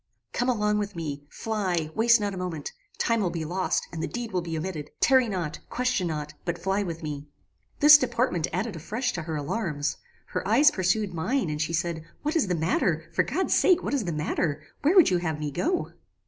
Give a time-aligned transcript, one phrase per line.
[0.33, 4.07] "Come along with me: fly: waste not a moment: time will be lost, and the
[4.07, 4.89] deed will be omitted.
[4.99, 7.27] Tarry not; question not; but fly with me!
[7.81, 9.97] "This deportment added afresh to her alarms.
[10.29, 13.11] Her eyes pursued mine, and she said, "What is the matter?
[13.13, 14.63] For God's sake what is the matter?
[14.81, 15.91] Where would you have me go?"